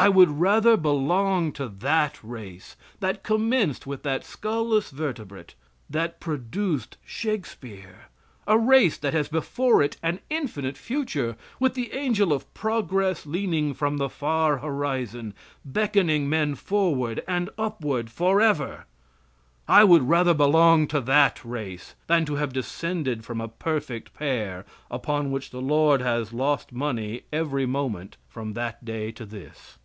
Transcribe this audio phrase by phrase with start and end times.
[0.00, 5.56] I would rather belong to that race that commenced with that skull less vertebrate;
[5.90, 8.02] that produced Shakespeare,
[8.46, 13.74] a race that has before it an infinite future, with the angel of progress leaning
[13.74, 15.34] from the far horizon,
[15.64, 18.86] beckoning men forward and upward forever.
[19.66, 24.64] I would rather belong to that race than to have descended from a perfect pair
[24.92, 29.76] upon which the Lord has lost money every moment from that day to this.